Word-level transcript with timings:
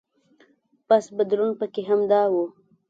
بس 0.87 1.05
بدلون 1.17 1.51
پکې 1.59 1.81
همدا 1.89 2.21
و. 2.31 2.33